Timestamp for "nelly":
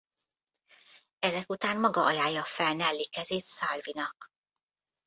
2.73-3.03